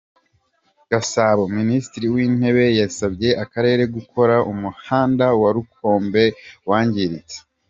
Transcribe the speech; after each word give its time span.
Gasabo 0.91 1.43
Minisitiri 1.57 2.07
w’Intebe 2.13 2.65
yasabye 2.81 3.29
Akarere 3.43 3.83
gukora 3.95 4.35
umuhanda 4.51 5.25
wa 5.41 5.49
Rukombe 5.55 6.23
wangiritse 6.69 7.37